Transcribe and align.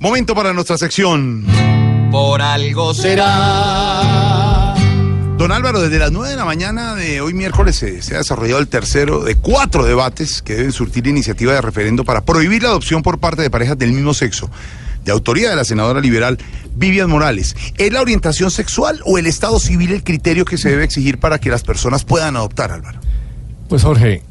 Momento 0.00 0.34
para 0.36 0.52
nuestra 0.52 0.78
sección. 0.78 1.44
Por 2.12 2.40
algo 2.40 2.94
será. 2.94 4.74
Don 5.36 5.50
Álvaro, 5.50 5.80
desde 5.80 5.98
las 5.98 6.12
9 6.12 6.30
de 6.30 6.36
la 6.36 6.44
mañana 6.44 6.94
de 6.94 7.20
hoy 7.20 7.34
miércoles 7.34 7.74
se, 7.74 8.00
se 8.00 8.14
ha 8.14 8.18
desarrollado 8.18 8.60
el 8.60 8.68
tercero 8.68 9.24
de 9.24 9.34
cuatro 9.34 9.84
debates 9.84 10.40
que 10.40 10.54
deben 10.54 10.70
surtir 10.70 11.08
iniciativa 11.08 11.52
de 11.52 11.60
referendo 11.60 12.04
para 12.04 12.20
prohibir 12.20 12.62
la 12.62 12.68
adopción 12.68 13.02
por 13.02 13.18
parte 13.18 13.42
de 13.42 13.50
parejas 13.50 13.76
del 13.76 13.92
mismo 13.92 14.14
sexo. 14.14 14.48
De 15.04 15.10
autoría 15.10 15.50
de 15.50 15.56
la 15.56 15.64
senadora 15.64 16.00
liberal 16.00 16.38
Vivian 16.76 17.10
Morales. 17.10 17.56
¿Es 17.76 17.92
la 17.92 18.00
orientación 18.00 18.52
sexual 18.52 19.00
o 19.04 19.18
el 19.18 19.26
estado 19.26 19.58
civil 19.58 19.92
el 19.92 20.04
criterio 20.04 20.44
que 20.44 20.58
se 20.58 20.70
debe 20.70 20.84
exigir 20.84 21.18
para 21.18 21.40
que 21.40 21.50
las 21.50 21.64
personas 21.64 22.04
puedan 22.04 22.36
adoptar, 22.36 22.70
Álvaro? 22.70 23.00
Pues 23.68 23.82
Jorge, 23.82 24.22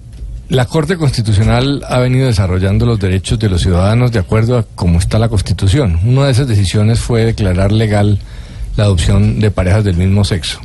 la 0.49 0.65
Corte 0.65 0.95
Constitucional 0.95 1.83
ha 1.89 1.99
venido 1.99 2.27
desarrollando 2.27 2.85
los 2.85 2.99
derechos 2.99 3.37
de 3.37 3.49
los 3.49 3.61
ciudadanos 3.61 4.11
de 4.13 4.19
acuerdo 4.19 4.57
a 4.57 4.65
cómo 4.75 4.97
está 4.97 5.19
la 5.19 5.27
Constitución. 5.27 5.99
Una 6.05 6.25
de 6.25 6.31
esas 6.31 6.47
decisiones 6.47 6.99
fue 6.99 7.25
declarar 7.25 7.71
legal 7.71 8.19
la 8.77 8.85
adopción 8.85 9.39
de 9.39 9.51
parejas 9.51 9.83
del 9.83 9.97
mismo 9.97 10.23
sexo. 10.23 10.59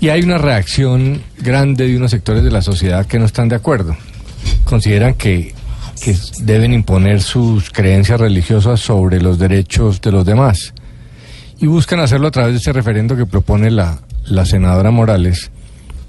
Y 0.00 0.08
hay 0.08 0.22
una 0.22 0.38
reacción 0.38 1.22
grande 1.38 1.86
de 1.86 1.96
unos 1.96 2.12
sectores 2.12 2.42
de 2.42 2.50
la 2.50 2.62
sociedad 2.62 3.06
que 3.06 3.18
no 3.18 3.26
están 3.26 3.48
de 3.48 3.56
acuerdo. 3.56 3.94
Consideran 4.64 5.14
que, 5.14 5.54
que 6.02 6.16
deben 6.40 6.72
imponer 6.72 7.20
sus 7.20 7.70
creencias 7.70 8.18
religiosas 8.18 8.80
sobre 8.80 9.20
los 9.20 9.38
derechos 9.38 10.00
de 10.00 10.12
los 10.12 10.24
demás. 10.24 10.72
Y 11.60 11.66
buscan 11.66 12.00
hacerlo 12.00 12.28
a 12.28 12.32
través 12.32 12.54
de 12.54 12.58
ese 12.58 12.72
referendo 12.72 13.16
que 13.16 13.26
propone 13.26 13.70
la, 13.70 14.00
la 14.24 14.46
senadora 14.46 14.90
Morales, 14.90 15.50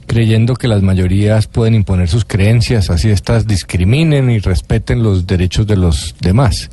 creyendo 0.07 0.55
que 0.55 0.67
las 0.67 0.81
mayorías 0.81 1.47
pueden 1.47 1.75
imponer 1.75 2.09
sus 2.09 2.25
creencias, 2.25 2.89
así 2.89 3.09
estas 3.09 3.47
discriminen 3.47 4.29
y 4.29 4.39
respeten 4.39 5.03
los 5.03 5.27
derechos 5.27 5.67
de 5.67 5.77
los 5.77 6.15
demás. 6.21 6.69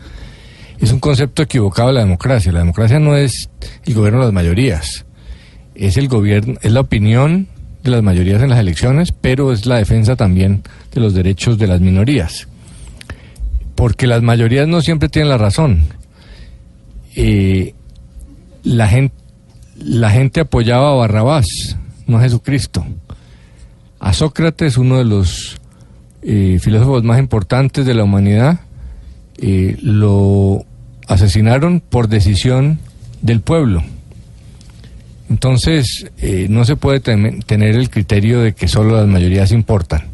Es 0.81 0.93
un 0.93 1.01
concepto 1.01 1.43
equivocado 1.43 1.89
de 1.89 1.95
la 1.95 2.01
democracia. 2.01 2.53
La 2.53 2.61
democracia 2.61 2.99
no 2.99 3.17
es 3.17 3.51
el 3.85 3.95
gobierno 3.95 4.21
de 4.21 4.27
las 4.27 4.35
mayorías 4.35 5.05
es 5.81 5.97
el 5.97 6.09
gobierno, 6.09 6.55
es 6.61 6.73
la 6.73 6.81
opinión 6.81 7.49
de 7.83 7.91
las 7.91 8.03
mayorías 8.03 8.43
en 8.43 8.51
las 8.51 8.59
elecciones, 8.59 9.13
pero 9.13 9.53
es 9.53 9.65
la 9.65 9.77
defensa 9.77 10.15
también 10.15 10.63
de 10.93 11.01
los 11.01 11.15
derechos 11.15 11.59
de 11.59 11.67
las 11.67 11.81
minorías. 11.81 12.49
Porque 13.75 14.07
las 14.07 14.23
mayorías 14.23 14.69
no 14.69 14.83
siempre 14.83 15.09
tienen 15.09 15.31
la 15.31 15.39
razón. 15.39 15.85
Eh, 17.17 17.75
la, 18.63 18.89
gente, 18.89 19.15
la 19.77 20.11
gente 20.11 20.41
apoyaba 20.41 20.91
a 20.91 20.97
Barrabás, 20.97 21.79
no 22.07 22.19
a 22.19 22.23
Jesucristo. 22.23 22.85
A 24.01 24.15
Sócrates, 24.15 24.79
uno 24.79 24.97
de 24.97 25.05
los 25.05 25.61
eh, 26.23 26.59
filósofos 26.61 27.05
más 27.05 27.19
importantes 27.19 27.85
de 27.85 27.95
la 27.95 28.05
humanidad, 28.05 28.61
eh, 29.39 29.77
lo 29.83 30.65
asesinaron 31.07 31.81
por 31.81 32.09
decisión 32.09 32.79
del 33.21 33.41
pueblo. 33.41 33.83
Entonces, 35.29 36.11
eh, 36.19 36.47
no 36.49 36.65
se 36.65 36.77
puede 36.77 37.01
tener 37.01 37.77
el 37.77 37.91
criterio 37.91 38.41
de 38.41 38.55
que 38.55 38.69
solo 38.69 38.97
las 38.97 39.07
mayorías 39.07 39.53
importan. 39.53 40.05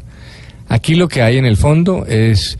Aquí 0.67 0.95
lo 0.95 1.07
que 1.07 1.21
hay 1.21 1.37
en 1.37 1.45
el 1.45 1.57
fondo 1.57 2.05
es 2.05 2.59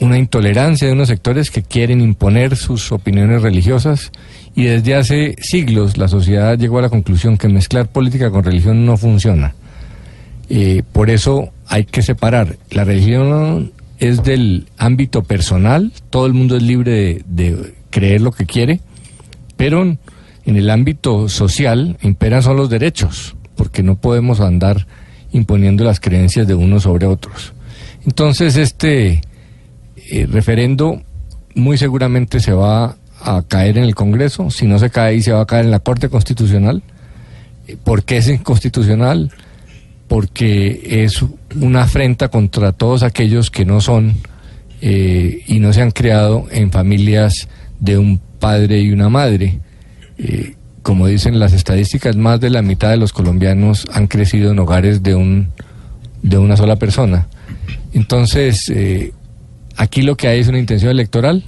una 0.00 0.18
intolerancia 0.18 0.86
de 0.86 0.94
unos 0.94 1.08
sectores 1.08 1.50
que 1.50 1.62
quieren 1.62 2.00
imponer 2.00 2.56
sus 2.56 2.90
opiniones 2.92 3.42
religiosas 3.42 4.12
y 4.54 4.64
desde 4.64 4.94
hace 4.94 5.36
siglos 5.40 5.98
la 5.98 6.08
sociedad 6.08 6.56
llegó 6.56 6.78
a 6.78 6.82
la 6.82 6.88
conclusión 6.88 7.36
que 7.36 7.48
mezclar 7.48 7.88
política 7.88 8.30
con 8.30 8.44
religión 8.44 8.86
no 8.86 8.96
funciona. 8.96 9.54
Eh, 10.50 10.82
por 10.92 11.10
eso 11.10 11.52
hay 11.66 11.84
que 11.84 12.02
separar. 12.02 12.56
La 12.70 12.84
religión 12.84 13.72
es 13.98 14.22
del 14.22 14.66
ámbito 14.78 15.22
personal, 15.22 15.92
todo 16.10 16.26
el 16.26 16.32
mundo 16.32 16.56
es 16.56 16.62
libre 16.62 17.22
de, 17.26 17.74
creer 17.90 18.20
lo 18.20 18.32
que 18.32 18.46
quiere, 18.46 18.80
pero 19.56 19.82
en 19.82 19.98
el 20.44 20.70
ámbito 20.70 21.28
social 21.28 21.96
imperan 22.02 22.42
son 22.42 22.56
los 22.56 22.70
derechos, 22.70 23.36
porque 23.56 23.82
no 23.82 23.96
podemos 23.96 24.40
andar 24.40 24.86
imponiendo 25.32 25.84
las 25.84 26.00
creencias 26.00 26.46
de 26.46 26.54
unos 26.54 26.84
sobre 26.84 27.06
otros. 27.06 27.52
Entonces, 28.04 28.56
este 28.56 29.20
eh, 30.10 30.26
referendo 30.30 31.02
muy 31.54 31.76
seguramente 31.76 32.40
se 32.40 32.52
va 32.52 32.96
a 33.20 33.42
caer 33.42 33.78
en 33.78 33.84
el 33.84 33.94
Congreso, 33.94 34.50
si 34.50 34.66
no 34.66 34.78
se 34.78 34.90
cae 34.90 35.10
ahí 35.10 35.22
se 35.22 35.32
va 35.32 35.42
a 35.42 35.46
caer 35.46 35.64
en 35.64 35.70
la 35.70 35.80
Corte 35.80 36.08
Constitucional. 36.08 36.82
¿Por 37.84 38.04
qué 38.04 38.18
es 38.18 38.28
inconstitucional? 38.28 39.30
Porque 40.08 41.04
es 41.04 41.22
una 41.60 41.82
afrenta 41.82 42.28
contra 42.28 42.72
todos 42.72 43.02
aquellos 43.02 43.50
que 43.50 43.64
no 43.64 43.80
son 43.80 44.16
eh, 44.80 45.42
y 45.46 45.60
no 45.60 45.72
se 45.72 45.82
han 45.82 45.90
creado 45.90 46.46
en 46.50 46.72
familias 46.72 47.48
de 47.78 47.98
un 47.98 48.18
padre 48.40 48.80
y 48.80 48.90
una 48.90 49.08
madre 49.08 49.60
eh, 50.18 50.54
como 50.82 51.06
dicen 51.06 51.38
las 51.38 51.52
estadísticas, 51.52 52.16
más 52.16 52.40
de 52.40 52.50
la 52.50 52.62
mitad 52.62 52.88
de 52.88 52.96
los 52.96 53.12
colombianos 53.12 53.86
han 53.92 54.06
crecido 54.06 54.52
en 54.52 54.58
hogares 54.58 55.02
de, 55.02 55.14
un, 55.14 55.48
de 56.22 56.38
una 56.38 56.56
sola 56.56 56.76
persona. 56.76 57.28
Entonces, 57.92 58.70
eh, 58.70 59.12
aquí 59.76 60.00
lo 60.00 60.16
que 60.16 60.28
hay 60.28 60.40
es 60.40 60.48
una 60.48 60.58
intención 60.58 60.90
electoral 60.90 61.44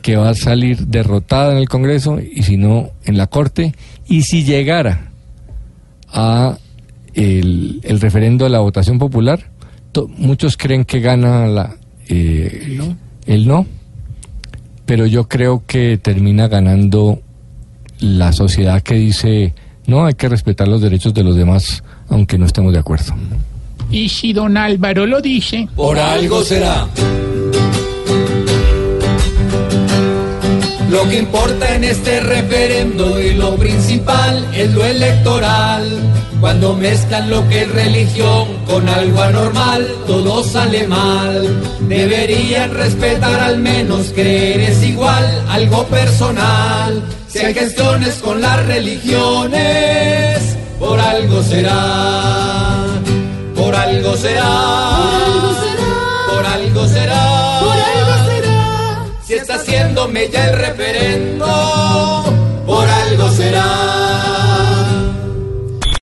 que 0.00 0.16
va 0.16 0.30
a 0.30 0.34
salir 0.34 0.86
derrotada 0.86 1.52
en 1.52 1.58
el 1.58 1.68
Congreso 1.68 2.20
y 2.20 2.42
si 2.42 2.56
no 2.56 2.90
en 3.04 3.18
la 3.18 3.26
Corte. 3.26 3.74
Y 4.08 4.22
si 4.22 4.44
llegara 4.44 5.10
a 6.10 6.56
el, 7.14 7.80
el 7.82 8.00
referendo 8.00 8.44
de 8.44 8.50
la 8.50 8.60
votación 8.60 8.98
popular, 8.98 9.50
muchos 10.16 10.56
creen 10.56 10.84
que 10.84 11.00
gana 11.00 11.46
la, 11.46 11.76
eh, 12.08 12.78
el 13.26 13.46
no, 13.46 13.66
pero 14.86 15.06
yo 15.06 15.28
creo 15.28 15.62
que 15.66 15.98
termina 15.98 16.48
ganando 16.48 17.20
la 18.00 18.32
sociedad 18.32 18.82
que 18.82 18.94
dice, 18.94 19.54
no, 19.86 20.06
hay 20.06 20.14
que 20.14 20.28
respetar 20.28 20.68
los 20.68 20.80
derechos 20.80 21.14
de 21.14 21.24
los 21.24 21.36
demás, 21.36 21.82
aunque 22.08 22.38
no 22.38 22.46
estemos 22.46 22.72
de 22.72 22.78
acuerdo. 22.80 23.14
Y 23.90 24.08
si 24.08 24.32
don 24.32 24.56
Álvaro 24.56 25.06
lo 25.06 25.20
dice, 25.20 25.68
por 25.76 25.98
algo 25.98 26.42
será. 26.42 26.88
Lo 30.94 31.08
que 31.08 31.18
importa 31.18 31.74
en 31.74 31.82
este 31.82 32.20
referendo 32.20 33.20
y 33.20 33.34
lo 33.34 33.56
principal 33.56 34.46
es 34.54 34.72
lo 34.72 34.84
electoral. 34.84 35.90
Cuando 36.40 36.76
mezclan 36.76 37.30
lo 37.30 37.48
que 37.48 37.62
es 37.62 37.72
religión 37.72 38.46
con 38.64 38.88
algo 38.88 39.20
anormal, 39.20 39.88
todo 40.06 40.44
sale 40.44 40.86
mal. 40.86 41.48
Deberían 41.88 42.72
respetar 42.72 43.40
al 43.40 43.58
menos 43.58 44.12
creer 44.14 44.60
es 44.60 44.84
igual, 44.84 45.44
algo 45.48 45.84
personal. 45.86 47.02
Si 47.26 47.40
hay 47.40 47.54
gestiones 47.54 48.14
con 48.22 48.40
las 48.40 48.64
religiones, 48.64 50.56
por 50.78 51.00
algo 51.00 51.42
será. 51.42 52.84
Por 53.56 53.74
algo 53.74 54.16
será. 54.16 54.93
haciéndome 59.54 60.28
ya 60.28 60.48
el 60.48 60.58
referendo, 60.58 62.24
por 62.66 62.88
algo 62.88 63.28
será. 63.30 63.93